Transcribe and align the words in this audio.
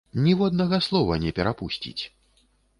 Ніводнага 0.27 0.79
слова 0.87 1.19
не 1.27 1.35
перапусціць. 1.43 2.03